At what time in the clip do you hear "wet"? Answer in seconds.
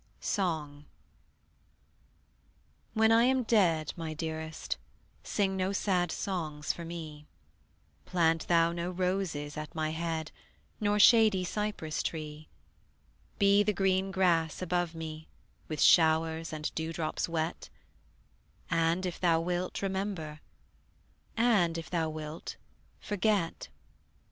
17.29-17.69